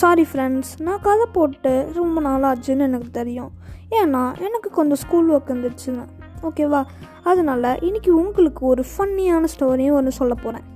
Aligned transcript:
Sorry 0.00 0.24
friends 0.32 0.72
நான் 0.78 1.00
கதை 1.00 1.26
போட்டு 1.32 1.90
ரொம்ப 1.94 2.20
நாள் 2.20 2.42
ஆச்சுன்னு 2.42 2.84
எனக்கு 2.86 3.10
தெரியும். 3.10 3.52
ஏன்னா 3.90 4.22
எனக்கு 4.46 4.68
கொஞ்சம் 4.70 5.00
ஸ்கூல் 5.02 5.30
ஒர்க் 5.30 5.52
இருந்துச்சுன்னு. 5.52 6.04
ஓகேவா 6.42 6.80
அதனால 7.22 7.72
இன்றைக்கி 7.80 8.08
உங்களுக்கு 8.08 8.66
ஒரு 8.66 8.84
ஃபன்னியான 8.92 9.44
ஸ்டோரியும் 9.52 9.92
ஒன்று 9.92 10.12
சொல்ல 10.12 10.34
போகிறேன் 10.34 10.66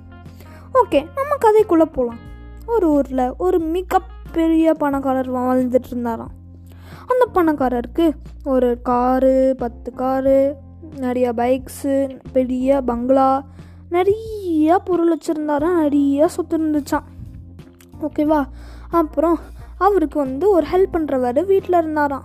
ஓகே 0.74 1.00
நம்ம 1.18 1.36
கதைக்குள்ளே 1.44 1.88
போகலாம் 1.96 2.22
ஒரு 2.66 2.88
ஊரில் 2.90 3.24
ஒரு 3.36 3.58
மிகப்பெரிய 3.58 4.74
பணக்காரர் 4.74 5.32
வாழ்ந்துட்டு 5.32 5.90
இருந்தாராம். 5.90 6.32
அந்த 7.10 7.24
பணக்காரருக்கு 7.34 8.06
ஒரு 8.44 8.70
காரு 8.82 9.54
பத்து 9.58 9.92
காரு 9.92 10.54
நிறைய 10.96 11.32
பைக்ஸு 11.32 11.94
பெரிய 12.32 12.80
பங்களா 12.80 13.30
நிறைய 13.90 14.78
பொருள் 14.78 15.14
வச்சுருந்தாராம். 15.14 15.80
நிறைய 15.82 16.28
சொத்து 16.28 16.58
இருந்துச்சான் 16.58 17.08
ஓகேவா 18.00 18.42
அப்புறம் 18.90 19.38
அவருக்கு 19.78 20.18
வந்து 20.18 20.50
ஒரு 20.50 20.66
ஹெல்ப் 20.72 20.94
பண்ணுறவர் 20.94 21.46
வீட்டில் 21.46 21.78
இருந்தாராம். 21.78 22.24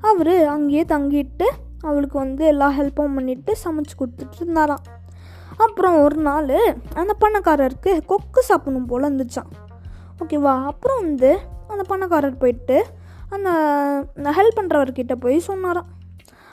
அவர் 0.00 0.46
அங்கேயே 0.46 0.84
தங்கிட்டு 0.88 1.46
அவளுக்கு 1.80 2.18
வந்து 2.18 2.46
எல்லா 2.46 2.70
ஹெல்ப்பும் 2.70 3.14
பண்ணிட்டு 3.14 3.56
சமைச்சு 3.64 3.94
கொடுத்துட்டு 3.98 4.36
இருந்தாராம். 4.36 4.82
அப்புறம் 5.56 6.02
ஒரு 6.02 6.16
நாள் 6.16 6.74
அந்த 6.94 7.16
பணக்காரருக்கு 7.20 8.04
கொக்கு 8.04 8.42
சாப்பிடணும் 8.42 8.86
போல் 8.86 9.02
இருந்துச்சான் 9.02 9.50
ஓகேவா 10.18 10.64
அப்புறம் 10.64 11.00
வந்து 11.00 11.38
அந்த 11.68 11.82
பணக்காரர் 11.82 12.36
போயிட்டு 12.36 12.86
அந்த 13.28 13.50
ஹெல்ப் 14.22 14.58
பண்ணுறவர்கிட்ட 14.60 15.14
போய் 15.14 15.38
சொன்னாராம். 15.38 15.86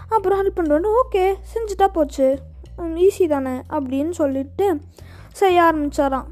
அப்புறம் 0.10 0.42
ஹெல்ப் 0.42 0.58
பண்ணுறவரு 0.58 0.90
ஓகே 1.02 1.34
செஞ்சுட்டா 1.54 1.88
போச்சு. 1.88 2.38
ஈஸி 2.78 3.28
தானே? 3.28 3.62
அப்படின்னு 3.70 4.10
சொல்லிட்டு 4.10 4.80
செய்ய 5.32 5.64
ஆரம்பித்தாராம் 5.64 6.26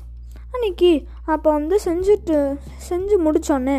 அன்னைக்கு 0.54 0.92
அப்போ 1.26 1.50
வந்து 1.52 1.76
செஞ்சுட்டு 1.86 2.38
செஞ்சு 2.90 3.16
முடித்தோடனே 3.26 3.78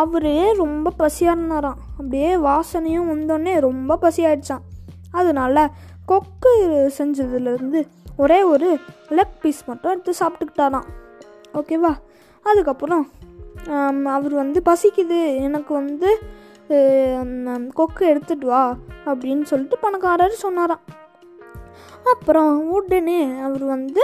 அவரே 0.00 0.38
ரொம்ப 0.52 0.92
பசியாக 0.98 1.36
இருந்தாராம் 1.36 1.80
அப்படியே 1.90 2.30
வாசனையும் 2.46 3.10
வந்தோடனே 3.12 3.54
ரொம்ப 3.66 3.98
பசியாயிடுச்சான் 4.02 4.64
அதனால 5.10 5.66
கொக்கு 6.06 6.52
செஞ்சதுலேருந்து 6.98 7.80
ஒரே 8.16 8.38
ஒரு 8.52 8.68
லெக் 9.16 9.36
பீஸ் 9.42 9.62
மட்டும் 9.66 9.92
எடுத்து 9.92 10.12
சாப்பிட்டுக்கிட்டாராம். 10.20 10.86
ஓகேவா 11.54 11.92
அதுக்கப்புறம் 12.46 13.04
அவர் 14.16 14.34
வந்து 14.34 14.58
பசிக்குது 14.70 15.18
எனக்கு 15.46 15.72
வந்து 15.74 16.10
கொக்கு 17.78 18.02
எடுத்துட்டு 18.06 18.46
வா 18.46 18.62
அப்படின்னு 19.10 19.44
சொல்லிட்டு 19.50 19.76
பணக்காரர் 19.78 20.42
சொன்னாராம். 20.44 20.82
அப்புறம் 22.12 22.54
உடனே 22.76 23.20
அவர் 23.40 23.64
வந்து 23.74 24.02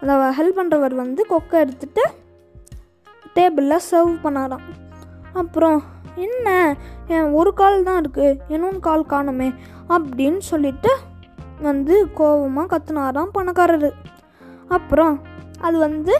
அந்த 0.00 0.14
ஹெல்ப் 0.38 0.58
பண்ணுறவர் 0.60 0.94
வந்து 0.94 1.26
கொக்கை 1.30 1.58
எடுத்துட்டு 1.64 2.04
டேபிளில் 3.34 3.84
சர்வ் 3.90 4.14
பண்ணாராம். 4.24 4.66
அப்புறம் 5.32 5.82
என்ன? 6.14 6.76
என் 7.06 7.32
ஒரு 7.32 7.52
கால் 7.54 7.82
தான் 7.82 8.02
இருக்குது 8.02 8.38
இன்னொன்று 8.48 8.80
கால் 8.80 9.10
காணுமே. 9.10 9.54
அப்படின்னு 9.88 10.38
சொல்லிட்டு 10.38 10.92
வந்து 11.62 12.06
கோவமாக 12.18 12.70
கத்துனாராம் 12.72 13.32
பணக்காரர். 13.32 13.92
அப்புறம் 14.68 15.20
அது 15.60 15.78
வந்து 15.78 16.14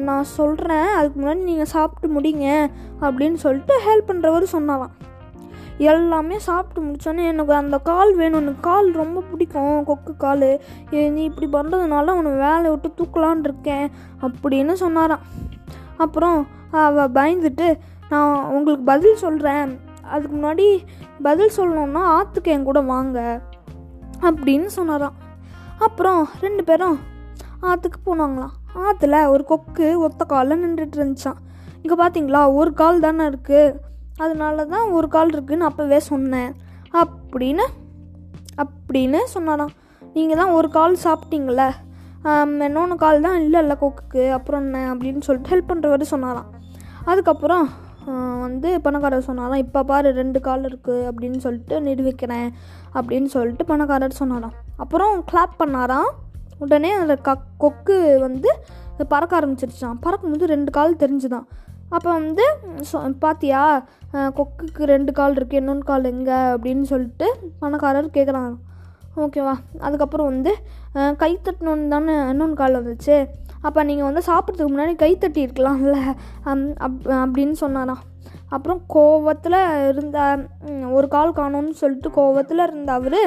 நான் 0.00 0.30
சொல்கிறேன் 0.38 0.88
அதுக்கு 0.98 1.20
முன்னாடி 1.20 1.42
நீங்கள் 1.48 1.72
சாப்பிட்டு 1.74 2.20
முடிங்க. 2.20 2.70
அப்படின்னு 3.00 3.34
சொல்லிட்டு 3.34 3.74
ஹெல்ப் 3.86 4.10
பண்ணுறவர் 4.10 4.52
சொன்னாராம். 4.54 4.92
எல்லாமே 5.90 6.36
சாப்பிட்டு 6.46 6.80
முடிச்சோன்னே 6.86 7.24
எனக்கு 7.32 7.52
அந்த 7.60 7.76
கால் 7.88 8.12
வேணும். 8.20 8.40
எனக்கு 8.42 8.62
கால் 8.68 8.88
ரொம்ப 9.02 9.18
பிடிக்கும். 9.30 9.78
கொக்கு 9.90 10.12
கால். 10.24 10.48
நீ 11.16 11.22
இப்படி 11.30 11.48
பண்ணுறதுனால 11.56 12.16
உன்னை 12.18 12.32
வேலையை 12.46 12.72
விட்டு 12.74 12.90
தூக்கலான் 12.98 13.44
இருக்கேன் 13.48 13.86
அப்படின்னு 14.26 14.74
சொன்னாராம். 14.84 15.24
அப்புறம் 16.04 16.38
அவ 16.82 17.06
பயந்துட்டு 17.18 17.68
நான் 18.12 18.34
உங்களுக்கு 18.56 18.86
பதில் 18.92 19.22
சொல்கிறேன் 19.24 19.70
அதுக்கு 20.14 20.36
முன்னாடி 20.36 20.66
பதில் 21.28 21.56
சொல்லணுன்னா 21.56 22.02
ஆற்றுக்கு 22.16 22.52
என் 22.54 22.68
கூட 22.70 22.80
வாங்க 22.92 23.18
அப்படின்னு 24.28 24.68
சொன்னாராம். 24.78 25.16
அப்புறம் 25.86 26.22
ரெண்டு 26.40 26.64
பேரும் 26.64 26.98
ஆற்றுக்கு 27.70 27.98
போனாங்களாம். 28.08 28.52
ஆற்றுல 28.84 29.16
ஒரு 29.32 29.44
கொக்கு 29.44 29.86
ஒத்த 30.06 30.24
காலில் 30.24 30.62
நின்றுட்டு 30.62 30.98
இருந்துச்சான் 31.00 31.40
இங்கே 31.82 31.96
பார்த்தீங்களா 32.02 32.40
ஒரு 32.58 32.70
கால் 32.80 33.04
தானே 33.06 33.24
இருக்குது 33.30 33.74
அதனால 34.22 34.64
தான் 34.72 34.88
ஒரு 34.96 35.08
கால் 35.14 35.32
இருக்குன்னு 35.34 35.68
அப்போவே 35.68 36.00
சொன்னேன். 36.10 36.52
அப்படின்னு 37.02 37.66
அப்படின்னு 38.62 39.20
சொன்னாராம் 39.34 39.72
நீங்கள் 40.16 40.40
தான் 40.40 40.54
ஒரு 40.58 40.68
கால் 40.78 40.96
சாப்பிட்டீங்கள 41.04 41.62
இன்னொன்று 42.64 42.96
கால் 43.04 43.24
தான் 43.26 43.38
இல்லை 43.44 43.60
இல்லை 43.64 43.76
கொக்குக்கு. 43.80 44.24
அப்புறம் 44.36 44.64
என்ன 44.66 44.82
அப்படின்னு 44.94 45.22
சொல்லிட்டு 45.26 45.52
ஹெல்ப் 45.52 45.70
பண்ணுறவர் 45.70 46.12
சொன்னாராம். 46.14 46.50
அதுக்கப்புறம் 47.10 47.66
வந்து 48.42 48.68
பணக்காரர் 48.84 49.26
சொன்னாராம் 49.28 49.62
இப்போ 49.64 49.80
பாரு 49.90 50.08
ரெண்டு 50.20 50.38
கால் 50.46 50.62
இருக்குது 50.68 51.08
அப்படின்னு 51.10 51.38
சொல்லிட்டு 51.44 51.74
நிரூபிக்கிறேன் 51.88 52.48
அப்படின்னு 52.98 53.28
சொல்லிட்டு 53.34 53.64
பணக்காரர் 53.64 54.20
சொன்னாராம். 54.20 54.54
அப்புறம் 54.82 55.24
கிளாப் 55.30 55.58
பண்ணாராம். 55.62 56.10
உடனே 56.64 56.90
அந்த 57.00 57.16
க 57.26 57.36
கொக்கு 57.64 57.98
வந்து 58.26 58.50
பறக்க 59.12 59.32
ஆரம்பிச்சிருச்சான் 59.40 60.00
பறக்கும்போது 60.06 60.52
ரெண்டு 60.54 60.70
கால் 60.76 61.00
தெரிஞ்சுதான். 61.02 61.46
அப்போ 61.92 62.10
வந்து 62.10 62.44
சொ- 62.90 63.18
பாத்தியா 63.18 63.62
கொக்குக்கு 64.36 64.82
ரெண்டு 64.84 65.12
கால் 65.12 65.34
இருக்குது 65.34 65.54
இன்னொன்று 65.54 65.84
கால் 65.84 66.04
எங்கே? 66.04 66.38
அப்படின்னு 66.54 66.82
சொல்லிட்டு 66.82 67.26
பணக்காரர் 67.58 68.14
கேட்குறாங்க 68.14 68.52
ஓகேவா 69.16 69.54
அதுக்கப்புறம் 69.78 70.26
வந்து 70.26 70.52
கை 71.16 71.38
தட்டினோன்னு 71.38 71.88
தானே 71.88 72.14
இன்னொன்று 72.28 72.54
கால் 72.54 72.78
வந்துச்சு. 72.78 73.16
அப்போ 73.60 73.82
நீங்கள் 73.82 74.04
வந்து 74.04 74.22
சாப்பிட்றதுக்கு 74.26 74.72
முன்னாடி 74.72 74.94
கை 74.96 75.18
தட்டி 75.18 75.46
இருக்கலாம்ல 75.46 75.96
அம், 76.44 76.74
அப் 76.78 76.98
அப்படின்னு 77.18 77.52
சொன்னாராம். 77.54 78.02
அப்புறம் 78.48 78.80
கோவத்தில் 78.94 79.58
இருந்த 79.88 80.18
ஒரு 80.90 81.08
கால் 81.08 81.32
காணோன்னு 81.32 81.70
சொல்லிட்டு 81.72 82.08
கோவத்தில் 82.10 82.62
இருந்த 82.62 82.92
அவர் 82.92 83.20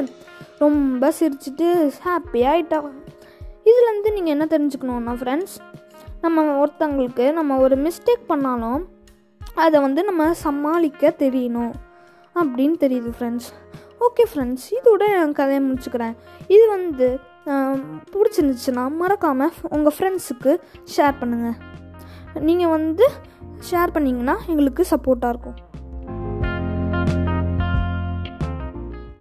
ரொம்ப 0.58 1.12
சிரிச்சிட்டு 1.20 1.68
ஹாப்பியாகிட்டாங்க 2.04 2.92
இதுலேருந்து 3.66 4.12
நீங்கள் 4.12 4.36
என்ன 4.36 4.48
தெரிஞ்சுக்கணும்னா 4.50 5.16
ஃப்ரெண்ட்ஸ் 5.16 5.56
நம்ம 6.26 6.44
ஒருத்தங்களுக்கு 6.62 7.26
நம்ம 7.38 7.58
ஒரு 7.66 7.76
மிஸ்டேக் 7.86 8.30
பண்ணாலும் 8.32 8.82
அதை 9.64 9.78
வந்து 9.86 10.02
நம்ம 10.10 10.24
சமாளிக்க 10.46 11.12
தெரியணும் 11.24 11.74
அப்படின்னு 12.36 12.78
தெரியுது 12.84 13.12
ஃப்ரெண்ட்ஸ் 13.18 13.50
ஓகே 14.06 14.24
ஃப்ரெண்ட்ஸ் 14.32 14.66
இதோட 14.78 15.04
நான் 15.18 15.38
கதையை 15.40 15.62
முடிச்சுக்கிறேன். 15.68 16.16
இது 16.56 16.66
வந்து 16.76 17.08
பிடிச்சிருந்துச்சுன்னா 18.14 18.84
மறக்காமல் 19.02 19.54
உங்கள் 19.76 19.96
ஃப்ரெண்ட்ஸுக்கு 19.98 20.54
ஷேர் 20.96 21.20
பண்ணுங்கள் 21.22 21.58
நீங்கள் 22.48 22.74
வந்து 22.78 23.06
ஷேர் 23.70 23.96
பண்ணிங்கன்னா 23.96 24.36
எங்களுக்கு 24.52 24.84
சப்போர்ட்டாக 24.94 25.34
இருக்கும். 25.34 25.60